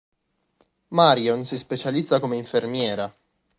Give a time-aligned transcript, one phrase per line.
[0.87, 3.15] Marion si specializza come infermiera.